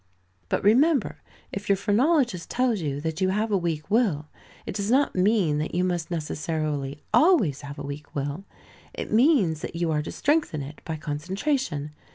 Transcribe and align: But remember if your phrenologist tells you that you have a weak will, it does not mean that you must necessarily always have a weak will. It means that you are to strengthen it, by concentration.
But 0.49 0.63
remember 0.63 1.21
if 1.51 1.69
your 1.69 1.75
phrenologist 1.75 2.49
tells 2.49 2.81
you 2.81 2.99
that 3.01 3.21
you 3.21 3.29
have 3.29 3.51
a 3.51 3.55
weak 3.55 3.91
will, 3.91 4.29
it 4.65 4.73
does 4.73 4.89
not 4.89 5.13
mean 5.15 5.59
that 5.59 5.75
you 5.75 5.83
must 5.83 6.09
necessarily 6.09 7.03
always 7.13 7.61
have 7.61 7.77
a 7.77 7.83
weak 7.85 8.15
will. 8.15 8.43
It 8.95 9.13
means 9.13 9.61
that 9.61 9.75
you 9.75 9.91
are 9.91 10.01
to 10.01 10.11
strengthen 10.11 10.63
it, 10.63 10.81
by 10.85 10.95
concentration. 10.95 11.91